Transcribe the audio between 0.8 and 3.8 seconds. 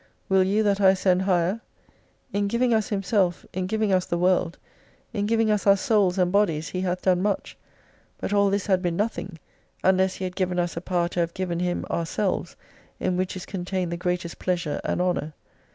I ascend higher? In giving us Himself, in